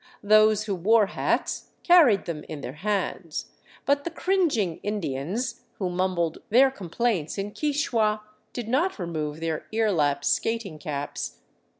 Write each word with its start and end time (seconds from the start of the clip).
Those 0.23 0.63
who 0.63 0.73
wore 0.73 1.05
hats 1.05 1.69
carried 1.83 2.25
them 2.25 2.43
in 2.49 2.61
their 2.61 2.73
hands, 2.73 3.51
but 3.85 4.03
the 4.03 4.09
cringing 4.09 4.77
Indians, 4.81 5.61
who 5.77 5.91
mumbled 5.91 6.39
their 6.49 6.71
complaints 6.71 7.37
in 7.37 7.51
Quichua, 7.51 8.21
did 8.51 8.67
not 8.67 8.97
remove 8.97 9.39
their 9.41 9.67
earlap" 9.71 10.23
skating" 10.25 10.79
caps. 10.79 11.41